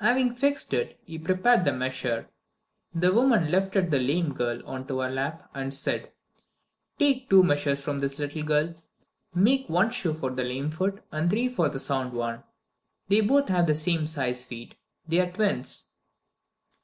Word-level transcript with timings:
Having 0.00 0.34
fixed 0.34 0.74
it, 0.74 0.98
he 1.04 1.20
prepared 1.20 1.64
the 1.64 1.72
measure. 1.72 2.26
The 2.92 3.12
woman 3.12 3.48
lifted 3.48 3.92
the 3.92 4.00
lame 4.00 4.34
girl 4.34 4.60
on 4.66 4.88
to 4.88 4.98
her 4.98 5.08
lap 5.08 5.48
and 5.54 5.72
said: 5.72 6.10
"Take 6.98 7.30
two 7.30 7.44
measures 7.44 7.80
from 7.80 8.00
this 8.00 8.18
little 8.18 8.42
girl. 8.42 8.74
Make 9.36 9.68
one 9.68 9.90
shoe 9.92 10.14
for 10.14 10.30
the 10.32 10.42
lame 10.42 10.72
foot 10.72 11.04
and 11.12 11.30
three 11.30 11.48
for 11.48 11.68
the 11.68 11.78
sound 11.78 12.12
one. 12.12 12.42
They 13.06 13.20
both 13.20 13.50
have 13.50 13.68
the 13.68 13.76
same 13.76 14.08
size 14.08 14.44
feet. 14.44 14.74
They 15.06 15.20
are 15.20 15.30
twins." 15.30 15.88